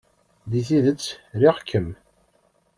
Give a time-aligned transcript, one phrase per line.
[0.51, 1.03] Deg tidet,
[1.39, 1.87] riɣ-kem.